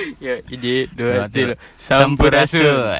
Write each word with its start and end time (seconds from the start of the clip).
ya 0.24 0.40
ide 0.48 0.88
dua 0.92 1.28
tiga. 1.28 1.54
sampurasul 1.76 2.96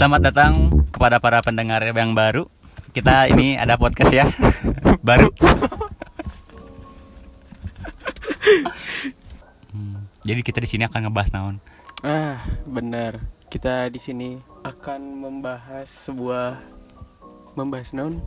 Selamat 0.00 0.32
datang 0.32 0.52
kepada 0.88 1.20
para 1.20 1.44
pendengar 1.44 1.84
yang 1.84 2.16
baru. 2.16 2.48
Kita 2.96 3.28
ini 3.28 3.60
ada 3.60 3.76
podcast 3.76 4.08
ya, 4.08 4.24
baru. 5.08 5.28
Jadi 10.30 10.40
kita 10.46 10.62
di 10.62 10.68
sini 10.70 10.82
akan 10.86 11.10
ngebahas 11.10 11.30
naon. 11.34 11.56
ah 12.00 12.40
benar 12.64 13.20
kita 13.50 13.90
di 13.92 14.00
sini 14.00 14.28
akan 14.64 15.20
membahas 15.20 15.90
sebuah 15.90 16.56
membahas 17.52 17.90
non 17.92 18.22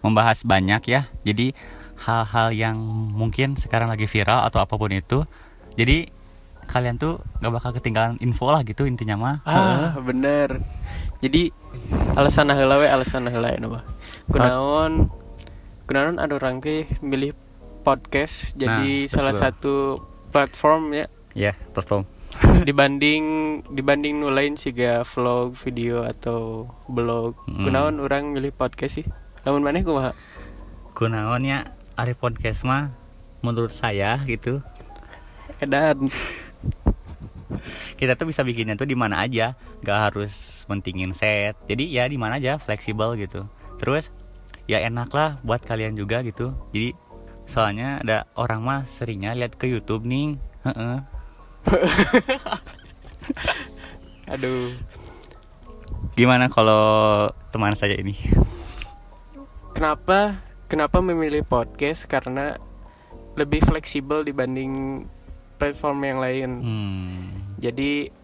Membahas 0.00 0.40
banyak 0.42 0.82
ya. 0.88 1.06
Jadi 1.22 1.52
hal-hal 2.00 2.48
yang 2.50 2.76
mungkin 3.12 3.54
sekarang 3.54 3.88
lagi 3.88 4.04
viral 4.04 4.44
atau 4.44 4.60
apa 4.60 4.74
pun 4.74 4.90
itu. 4.90 5.22
Jadi 5.76 6.08
kalian 6.64 6.96
tuh 6.96 7.20
gak 7.38 7.52
bakal 7.52 7.70
ketinggalan 7.76 8.16
info 8.18 8.48
lah 8.48 8.64
gitu 8.64 8.88
intinya 8.88 9.20
mah. 9.20 9.36
ah 9.44 9.92
bener 10.00 10.64
jadi 11.20 11.52
alasan 12.16 12.48
heula 12.48 12.80
we 12.80 12.88
alasan 12.88 13.28
heula 13.28 13.52
ya 13.52 13.60
bah 13.68 13.84
kunaon 14.32 15.12
kunaon 15.84 16.16
ada 16.16 16.32
orang 16.40 16.64
teh 16.64 16.88
milih 17.04 17.36
podcast 17.84 18.56
jadi 18.56 19.04
Nah, 19.04 19.12
salah 19.12 19.32
betul. 19.36 19.42
satu 19.44 19.74
platform 20.32 20.96
ya 20.96 21.06
Ya, 21.34 21.58
platform. 21.74 22.06
dibanding 22.68 23.24
dibanding 23.70 24.18
nu 24.18 24.30
lain 24.30 24.58
siga 24.58 25.02
vlog 25.06 25.54
video 25.58 26.02
atau 26.06 26.70
blog. 26.90 27.38
Mm. 27.46 27.64
kunaon 27.66 27.96
orang 28.02 28.24
milih 28.34 28.54
podcast 28.54 29.02
sih? 29.02 29.06
Namun 29.46 29.62
maneh 29.62 29.82
kumaha? 29.82 30.14
Kunaonnya 30.94 31.74
ari 31.98 32.14
podcast 32.14 32.62
mah 32.66 32.94
menurut 33.42 33.74
saya 33.74 34.18
gitu. 34.26 34.62
Edan. 35.58 36.08
Kita 37.98 38.18
tuh 38.18 38.26
bisa 38.30 38.42
bikinnya 38.42 38.74
tuh 38.74 38.88
di 38.88 38.98
mana 38.98 39.22
aja. 39.22 39.54
Nggak 39.84 39.98
harus 40.10 40.64
mentingin 40.66 41.14
set. 41.14 41.54
Jadi 41.70 41.90
ya 41.92 42.08
di 42.08 42.18
mana 42.18 42.38
aja 42.38 42.58
fleksibel 42.58 43.14
gitu. 43.20 43.46
Terus 43.78 44.10
ya 44.64 44.80
enak 44.82 45.12
lah 45.12 45.38
buat 45.44 45.62
kalian 45.62 45.94
juga 45.94 46.24
gitu. 46.24 46.54
Jadi 46.72 46.96
soalnya 47.44 48.00
ada 48.00 48.24
orang 48.34 48.60
mah 48.64 48.80
seringnya 48.88 49.36
lihat 49.36 49.54
ke 49.60 49.68
YouTube 49.70 50.08
nih. 50.08 50.40
Heeh. 50.64 51.13
aduh. 54.32 54.72
Gimana 56.14 56.46
kalau 56.46 57.26
teman 57.50 57.74
saya 57.74 57.98
ini? 57.98 58.14
Kenapa 59.74 60.38
kenapa 60.70 61.02
memilih 61.02 61.42
podcast? 61.42 62.06
Karena 62.06 62.54
lebih 63.34 63.66
fleksibel 63.66 64.22
dibanding 64.22 65.04
platform 65.58 65.98
yang 66.06 66.18
lain. 66.22 66.50
Hmm. 66.62 67.22
Jadi 67.58 68.14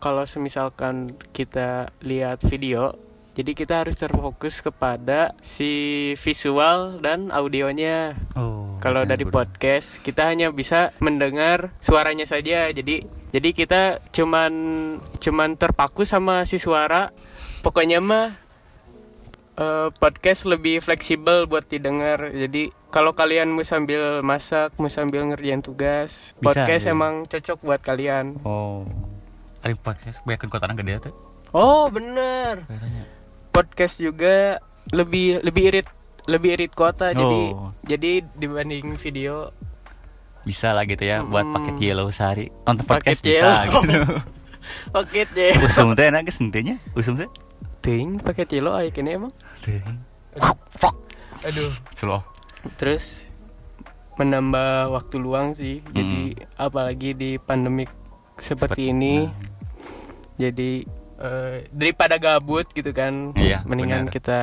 kalau 0.00 0.24
semisalkan 0.24 1.16
kita 1.32 1.92
lihat 2.04 2.44
video, 2.44 2.96
jadi 3.40 3.56
kita 3.56 3.74
harus 3.80 3.96
terfokus 3.96 4.60
kepada 4.60 5.32
si 5.40 5.72
visual 6.20 7.00
dan 7.00 7.32
audionya. 7.32 8.12
oh 8.36 8.76
Kalau 8.84 9.08
dari 9.08 9.24
bener. 9.24 9.32
podcast, 9.32 10.04
kita 10.04 10.28
hanya 10.28 10.52
bisa 10.52 10.92
mendengar 11.00 11.72
suaranya 11.80 12.28
saja. 12.28 12.68
Jadi 12.68 13.08
jadi 13.32 13.48
kita 13.56 14.04
cuman 14.12 14.52
cuman 15.16 15.56
terpaku 15.56 16.04
sama 16.04 16.44
si 16.44 16.60
suara. 16.60 17.08
Pokoknya 17.64 18.04
mah 18.04 18.36
eh, 19.56 19.88
podcast 19.96 20.44
lebih 20.44 20.84
fleksibel 20.84 21.48
buat 21.48 21.64
didengar. 21.64 22.28
Jadi 22.36 22.76
kalau 22.92 23.16
kalian 23.16 23.48
mau 23.48 23.64
sambil 23.64 24.20
masak, 24.20 24.76
mau 24.76 24.92
sambil 24.92 25.24
ngerjain 25.32 25.64
tugas, 25.64 26.36
Bisa, 26.36 26.44
podcast 26.44 26.84
ya. 26.84 26.92
emang 26.92 27.24
cocok 27.24 27.58
buat 27.64 27.80
kalian. 27.80 28.36
oh 28.44 28.84
ari 29.60 29.76
podcast 29.76 30.24
banyak 30.24 30.48
kota 30.48 30.72
gede 30.72 31.08
tuh 31.08 31.14
Oh 31.52 31.90
bener. 31.90 32.64
Podcast 33.50 33.98
juga 33.98 34.58
lebih 34.88 35.40
lebih 35.40 35.62
irit 35.68 35.88
lebih 36.24 36.50
irit 36.54 36.72
kota 36.72 37.10
jadi 37.10 37.40
Oh. 37.50 37.70
jadi 37.82 38.22
dibanding 38.32 38.94
video 38.94 39.50
bisa 40.40 40.70
lah 40.70 40.82
gitu 40.82 41.02
ya 41.02 41.20
buat 41.20 41.42
Hmm. 41.42 41.54
paket 41.54 41.76
yellow 41.82 42.08
sehari 42.08 42.48
nonton 42.64 42.84
Paket 42.84 43.12
podcast 43.12 43.20
bisa 43.20 43.46
yellow. 43.60 43.82
gitu 43.82 44.00
paket 44.94 45.28
ya. 45.32 45.50
usum 45.60 45.92
teh 45.92 46.06
enak 46.06 46.26
henteu 46.26 46.76
usum 46.92 47.14
teh 47.16 47.28
Ting 47.80 48.16
paket 48.16 48.44
cilo 48.50 48.72
ayo 48.72 48.88
kini 48.88 49.16
emang. 49.16 49.32
Teuing. 49.58 50.04
Aduh. 51.40 51.72
Slow. 51.94 52.20
Terus 52.76 53.24
menambah 54.14 54.92
waktu 54.92 55.16
luang 55.16 55.56
sih. 55.56 55.80
Jadi 55.86 56.36
Hmm. 56.36 56.60
apalagi 56.60 57.16
di 57.16 57.30
pandemik 57.36 57.88
seperti 58.36 58.92
ini. 58.92 59.24
Nah, 59.24 59.32
Jadi 60.38 60.84
eh, 61.20 61.68
daripada 61.70 62.16
gabut 62.16 62.66
gitu 62.72 62.90
kan. 62.90 63.36
Iya, 63.36 63.60
Mendingan 63.68 64.08
benar. 64.08 64.12
kita 64.12 64.38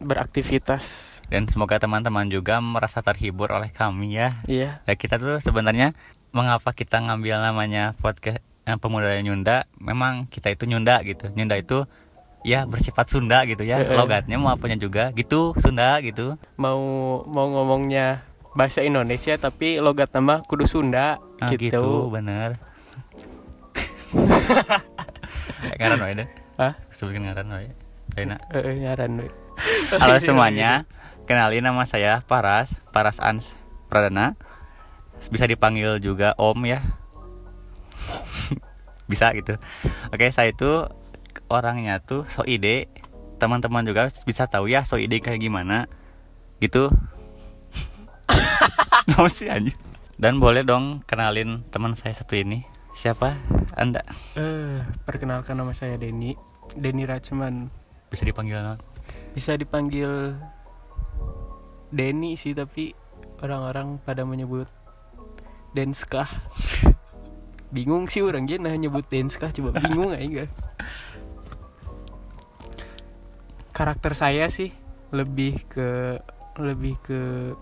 beraktivitas. 0.00 1.16
Dan 1.30 1.46
semoga 1.46 1.78
teman-teman 1.78 2.26
juga 2.26 2.58
merasa 2.58 3.04
terhibur 3.04 3.52
oleh 3.52 3.70
kami 3.70 4.18
ya. 4.18 4.40
Iya. 4.50 4.82
Ya 4.82 4.94
kita 4.96 5.20
tuh 5.20 5.38
sebenarnya 5.38 5.94
mengapa 6.32 6.72
kita 6.74 6.98
ngambil 6.98 7.38
namanya 7.38 7.94
podcast 8.00 8.40
eh, 8.66 8.76
pemuda 8.80 9.14
Nyunda? 9.22 9.68
Memang 9.78 10.26
kita 10.26 10.50
itu 10.50 10.66
Nyunda 10.66 10.98
gitu. 11.06 11.30
Nyunda 11.30 11.54
itu 11.54 11.86
ya 12.42 12.64
bersifat 12.64 13.06
Sunda 13.06 13.44
gitu 13.44 13.62
ya. 13.62 13.78
Eh, 13.84 13.92
eh. 13.92 13.96
Logatnya 13.96 14.40
mau 14.40 14.50
apanya 14.50 14.80
juga 14.80 15.12
gitu, 15.12 15.52
Sunda 15.60 16.00
gitu. 16.00 16.34
Mau 16.56 16.80
mau 17.28 17.46
ngomongnya 17.46 18.24
bahasa 18.56 18.82
Indonesia 18.82 19.38
tapi 19.38 19.78
logat 19.78 20.10
nama 20.10 20.42
kudu 20.42 20.66
Sunda 20.66 21.22
Nah, 21.38 21.48
gitu. 21.54 21.70
gitu. 21.70 21.84
bener. 22.10 22.58
ngaran 25.60 26.00
wae 26.00 26.14
deh. 26.24 26.28
Hah? 26.56 26.72
Sebutkan 26.88 27.28
ngaran 27.28 27.48
wae. 27.52 27.68
Ayeuna. 28.16 28.36
Eh, 28.52 28.76
ngaran 28.82 29.12
we. 29.20 29.28
Halo 30.00 30.16
semuanya, 30.16 30.88
kenalin 31.28 31.60
nama 31.60 31.84
saya 31.84 32.24
Paras, 32.24 32.72
Paras 32.90 33.20
Ans 33.20 33.52
Pradana. 33.92 34.34
Bisa 35.28 35.44
dipanggil 35.44 36.00
juga 36.00 36.32
Om 36.40 36.64
ya. 36.64 36.80
bisa 39.10 39.36
gitu. 39.36 39.60
Oke, 40.08 40.32
saya 40.32 40.56
itu 40.56 40.88
orangnya 41.52 42.00
tuh 42.00 42.24
so 42.32 42.42
ide. 42.48 42.88
Teman-teman 43.36 43.84
juga 43.84 44.08
bisa 44.24 44.48
tahu 44.48 44.68
ya 44.68 44.84
so 44.88 44.96
ide 44.96 45.20
kayak 45.20 45.44
gimana. 45.44 45.86
Gitu. 46.56 46.88
Sih 49.36 49.52
aja. 49.52 49.72
Dan 50.16 50.40
boleh 50.40 50.64
dong 50.64 51.04
kenalin 51.04 51.64
teman 51.68 51.92
saya 51.96 52.16
satu 52.16 52.32
ini. 52.36 52.64
Siapa? 52.94 53.38
Anda 53.78 54.02
Eh, 54.36 54.78
perkenalkan 55.06 55.56
nama 55.56 55.72
saya 55.72 55.96
Denny. 55.96 56.36
Denny 56.76 57.06
Rachman. 57.06 57.70
bisa 58.10 58.26
dipanggil 58.26 58.58
non? 58.58 58.78
Bisa 59.34 59.54
dipanggil 59.54 60.34
Denny 61.94 62.34
sih 62.34 62.54
tapi 62.54 62.90
orang-orang 63.38 64.02
pada 64.02 64.26
menyebut 64.26 64.66
Denskah. 65.74 66.26
bingung 67.74 68.10
sih 68.10 68.18
orang 68.18 68.50
dia 68.50 68.58
nah 68.58 68.74
nyebut 68.74 69.06
Denskah 69.06 69.54
coba 69.54 69.78
bingung 69.78 70.10
aja 70.10 70.26
enggak. 70.26 70.50
Karakter 73.70 74.12
saya 74.18 74.50
sih 74.50 74.74
lebih 75.14 75.62
ke 75.70 76.18
lebih 76.58 76.98
ke 76.98 77.54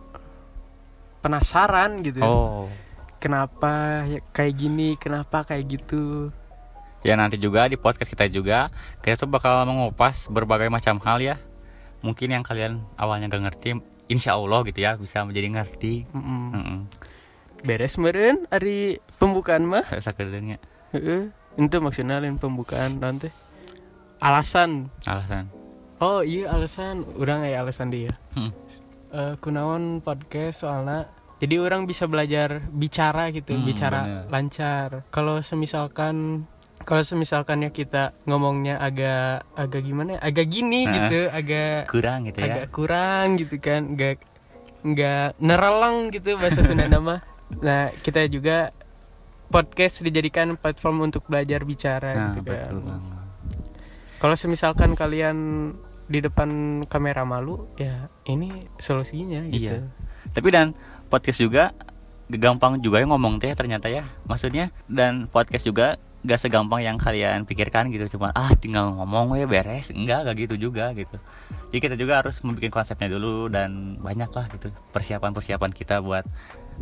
penasaran 1.20 2.00
gitu. 2.00 2.24
Oh. 2.24 2.66
Kenapa 3.18 4.06
ya 4.06 4.22
kayak 4.30 4.54
gini, 4.54 4.94
kenapa 4.94 5.42
kayak 5.42 5.66
gitu. 5.66 6.30
Ya 7.02 7.14
nanti 7.14 7.38
juga 7.38 7.66
di 7.66 7.78
podcast 7.78 8.10
kita 8.10 8.26
juga 8.30 8.70
kita 9.02 9.26
tuh 9.26 9.30
bakal 9.30 9.66
mengupas 9.66 10.30
berbagai 10.30 10.70
macam 10.70 11.02
hal 11.02 11.18
ya. 11.18 11.36
Mungkin 12.02 12.30
yang 12.30 12.46
kalian 12.46 12.78
awalnya 12.94 13.26
gak 13.26 13.42
ngerti, 13.42 13.82
insya 14.06 14.38
Allah 14.38 14.62
gitu 14.62 14.78
ya 14.78 14.94
bisa 14.94 15.26
menjadi 15.26 15.50
ngerti. 15.50 16.06
Mm-mm. 16.14 16.42
Heeh. 16.54 16.78
Beres 17.66 17.98
meren 17.98 18.46
hari 18.54 19.02
pembukaan 19.18 19.66
mah. 19.66 19.82
Sakedeungnya 19.98 20.62
Heeh. 20.94 21.34
Itu 21.58 21.82
maksudnya 21.82 22.22
lain 22.22 22.38
pembukaan 22.38 23.02
nanti. 23.02 23.34
Alasan. 24.22 24.94
alasan. 25.10 25.50
Oh 25.98 26.22
iya 26.22 26.54
alasan. 26.54 27.02
Orang 27.18 27.42
ya 27.42 27.66
alasan 27.66 27.90
dia. 27.90 28.14
Hmm. 28.38 28.54
Eh, 29.10 29.34
kunaon 29.42 29.98
podcast 29.98 30.62
soalnya 30.62 31.10
jadi 31.38 31.54
orang 31.58 31.84
bisa 31.84 32.04
belajar 32.04 32.60
bicara 32.68 33.30
gitu, 33.30 33.52
Hmm, 33.52 33.62
bicara 33.62 34.00
bener. 34.02 34.24
lancar. 34.28 34.88
Kalau 35.08 35.38
semisalkan 35.40 36.46
kalau 36.80 37.02
semisalkan 37.02 37.60
ya 37.60 37.70
kita 37.70 38.16
ngomongnya 38.24 38.78
agak 38.78 39.44
agak 39.52 39.82
gimana 39.82 40.16
ya? 40.16 40.20
Agak 40.20 40.46
gini 40.46 40.82
Nah. 40.82 40.92
gitu, 40.96 41.20
agak 41.28 41.86
Kurang 41.86 42.18
gitu 42.24 42.38
ya. 42.38 42.46
agak 42.48 42.66
kurang 42.68 43.26
gitu 43.36 43.56
kan, 43.58 43.80
nggak 43.90 44.16
nggak 44.80 45.26
nerelang 45.38 46.08
gitu 46.08 46.34
bahasa 46.34 46.60
Sunda 46.60 46.86
mah. 46.98 47.20
Nah 47.58 47.90
kita 47.96 48.24
juga 48.26 48.70
podcast 49.46 50.00
dijadikan 50.00 50.54
platform 50.54 51.08
untuk 51.08 51.24
belajar 51.24 51.64
bicara 51.64 52.12
nah 52.12 52.26
gitu 52.30 52.44
kan 52.44 52.72
kalau 54.18 54.34
semisalkan 54.34 54.92
kalian 54.92 55.72
di 56.04 56.20
depan 56.20 56.48
kamera 56.84 57.22
malu 57.22 57.64
ya 57.74 58.08
ini 58.24 58.48
solusinya 58.76 59.40
gitu 59.46 59.72
Iya. 59.72 59.88
tapi 60.30 60.48
dan 60.48 60.76
podcast 61.08 61.40
juga 61.40 61.72
gampang 62.28 62.84
juga 62.84 63.00
ya 63.00 63.08
ngomong 63.08 63.40
teh 63.40 63.52
ternyata 63.56 63.88
ya 63.88 64.04
maksudnya. 64.28 64.70
Dan 64.86 65.26
podcast 65.28 65.64
juga 65.64 65.96
gak 66.22 66.40
segampang 66.44 66.84
yang 66.84 67.00
kalian 67.00 67.48
pikirkan 67.48 67.88
gitu 67.94 68.18
cuma 68.18 68.34
ah 68.36 68.52
tinggal 68.54 68.92
ngomong 68.94 69.34
ya 69.40 69.48
beres. 69.48 69.90
Enggak 69.90 70.28
gak 70.28 70.36
gitu 70.48 70.70
juga 70.70 70.92
gitu. 70.92 71.16
Jadi 71.72 71.78
kita 71.80 71.94
juga 71.96 72.20
harus 72.20 72.36
membuat 72.44 72.70
konsepnya 72.70 73.08
dulu 73.12 73.48
dan 73.48 73.96
banyak 74.00 74.30
lah 74.32 74.46
gitu 74.52 74.68
persiapan 74.92 75.32
persiapan 75.32 75.70
kita 75.72 76.00
buat 76.04 76.24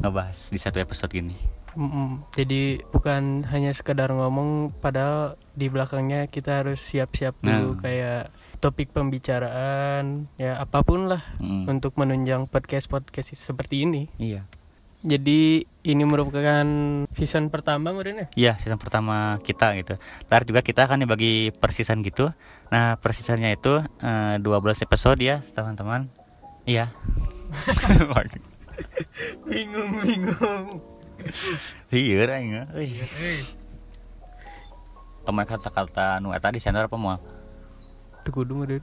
ngebahas 0.03 0.53
di 0.53 0.59
satu 0.61 0.77
episode 0.77 1.09
gini 1.09 1.37
Mm-mm. 1.77 2.25
jadi 2.33 2.81
bukan 2.89 3.45
hanya 3.47 3.71
sekedar 3.71 4.09
ngomong 4.09 4.73
padahal 4.75 5.37
di 5.53 5.69
belakangnya 5.69 6.27
kita 6.27 6.61
harus 6.61 6.81
siap-siap 6.81 7.39
dulu 7.39 7.73
Nah. 7.73 7.79
kayak 7.79 8.23
topik 8.59 8.91
pembicaraan 8.91 10.27
ya 10.35 10.57
apa 10.57 10.81
pun 10.81 11.07
lah 11.07 11.23
Mm. 11.39 11.71
untuk 11.71 11.95
menunjang 11.95 12.47
podcast 12.47 12.87
podcast 12.87 13.31
seperti 13.31 13.85
ini 13.85 14.03
iya 14.17 14.43
jadi 14.99 15.63
ini 15.85 16.03
merupakan 16.03 16.65
season 17.13 17.47
pertama 17.47 17.93
mungkin 17.93 18.17
ya 18.17 18.27
Iya, 18.35 18.53
season 18.59 18.75
pertama 18.75 19.39
kita 19.39 19.71
gitu. 19.79 19.95
Ntar 20.27 20.43
juga 20.43 20.59
kita 20.61 20.83
akan 20.83 21.07
dibagi 21.07 21.53
per 21.53 21.71
season 21.71 22.03
gitu. 22.03 22.27
Nah, 22.75 22.99
per 22.99 23.15
seasonnya 23.15 23.55
itu 23.55 23.79
eh, 24.03 24.35
12 24.41 24.83
episode 24.83 25.21
ya, 25.23 25.39
teman-teman. 25.55 26.11
Iya. 26.67 26.91
bingung 29.47 29.93
bingung 30.03 30.67
Iya, 31.91 32.27
aing. 32.27 32.53
Euy. 32.75 32.91
Pemain 35.27 35.47
kata-kata 35.47 36.23
nu 36.23 36.31
eta 36.31 36.51
di 36.55 36.63
center 36.63 36.87
apa 36.87 36.95
moal? 36.95 37.19
tuh 38.27 38.43
kudu 38.43 38.59
meureun. 38.59 38.83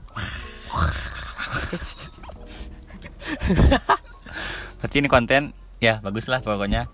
Berarti 4.80 4.96
ini 5.04 5.08
konten 5.12 5.52
ya 5.84 6.00
bagus 6.00 6.32
lah 6.32 6.40
pokoknya. 6.40 6.88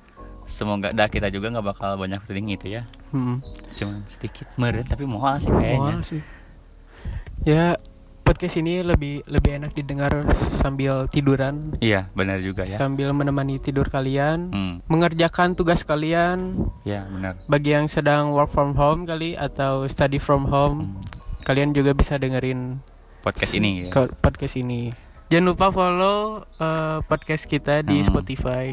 Semoga 0.50 0.90
dah 0.90 1.06
kita 1.06 1.30
juga 1.30 1.54
nggak 1.54 1.62
bakal 1.62 1.94
banyak 1.94 2.18
feeling 2.26 2.50
itu 2.50 2.74
ya. 2.74 2.82
Mm. 3.14 3.38
Cuman 3.78 4.02
sedikit 4.10 4.50
meren 4.58 4.82
tapi 4.82 5.06
moal 5.06 5.38
sih 5.38 5.54
kayaknya. 5.54 6.02
Sih. 6.02 6.22
Ya 7.46 7.78
podcast 8.40 8.56
ini 8.56 8.80
lebih 8.80 9.20
lebih 9.28 9.60
enak 9.60 9.76
didengar 9.76 10.24
sambil 10.56 11.04
tiduran, 11.04 11.76
Iya, 11.76 12.08
benar 12.10 12.40
juga 12.40 12.64
ya. 12.64 12.72
sambil 12.72 13.12
menemani 13.12 13.60
tidur 13.60 13.84
kalian, 13.84 14.48
Hmm, 14.48 14.74
mengerjakan 14.88 15.52
tugas 15.52 15.84
kalian. 15.84 16.56
ya 16.80 17.04
benar. 17.04 17.36
Bagi 17.44 17.76
yang 17.76 17.84
sedang 17.84 18.32
work 18.32 18.48
from 18.48 18.72
home 18.72 19.04
kali 19.04 19.36
atau 19.36 19.84
study 19.84 20.16
from 20.16 20.48
home, 20.48 20.96
Hmm. 20.96 21.44
kalian 21.44 21.76
juga 21.76 21.92
bisa 21.92 22.16
dengerin 22.16 22.80
Podcast 23.20 23.52
ini 23.52 23.84
ya. 23.84 24.08
podcast 24.16 24.56
ini. 24.56 24.88
Jangan 25.28 25.44
lupa 25.44 25.68
follow 25.68 26.40
eh, 26.40 26.98
podcast 27.04 27.44
kita 27.44 27.84
di 27.84 28.00
Hmm. 28.00 28.08
Spotify. 28.08 28.72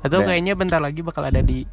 Atau 0.00 0.24
Dan- 0.24 0.32
kayaknya 0.32 0.56
bentar 0.56 0.80
lagi 0.80 1.04
bakal 1.04 1.20
ada 1.20 1.44
di 1.44 1.68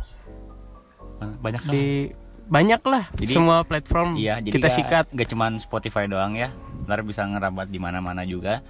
Banyak 1.40 1.64
lah. 1.64 1.72
di 1.72 2.12
banyak 2.44 2.84
lah 2.84 3.08
Jadi- 3.16 3.32
semua 3.32 3.64
platform 3.64 4.20
Iya, 4.20 4.44
jadi 4.44 4.60
kita 4.60 4.68
gak, 4.68 4.76
sikat. 4.76 5.06
gak 5.08 5.28
cuman 5.32 5.56
Spotify 5.56 6.04
doang 6.04 6.36
ya. 6.36 6.52
Ntar 6.84 7.02
bisa 7.02 7.24
ngerabat 7.24 7.68
di 7.68 7.78
mana-mana 7.78 8.24
juga. 8.24 8.62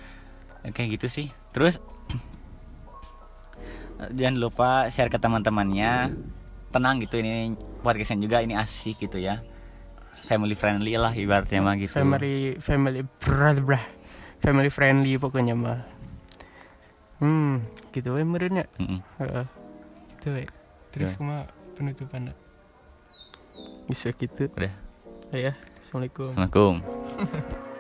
Kayak 0.66 0.96
gitu 0.96 1.08
sih. 1.12 1.28
Terus 1.52 1.78
jangan 4.18 4.36
lupa 4.36 4.88
share 4.88 5.08
ke 5.08 5.16
teman-temannya. 5.16 6.12
Tenang 6.70 7.00
gitu 7.00 7.18
ini 7.18 7.56
podcastnya 7.80 8.20
juga 8.20 8.40
ini 8.40 8.54
asik 8.54 9.00
gitu 9.00 9.18
ya. 9.18 9.40
Family 10.24 10.54
friendly 10.54 10.96
lah 10.96 11.12
ibaratnya 11.12 11.60
mah 11.60 11.76
gitu. 11.76 11.94
family 11.94 12.56
family 12.58 13.04
brah 13.20 13.54
brah 13.54 13.84
family 14.40 14.72
friendly 14.72 15.20
pokoknya 15.20 15.52
mah 15.52 15.84
hmm 17.20 17.60
gitu 17.92 18.16
we 18.16 18.24
merenya 18.24 18.64
Mm-mm. 18.80 19.04
Heeh. 19.20 19.46
gitu 20.16 20.28
we 20.32 20.44
terus 20.92 21.12
Ya. 21.12 21.16
kuma 21.20 21.38
penutupan 21.76 22.32
bisa 23.84 24.12
gitu 24.12 24.48
Udah. 24.56 24.72
ya 25.36 25.60
assalamualaikum 25.84 26.32
Assalamualaikum. 26.40 26.74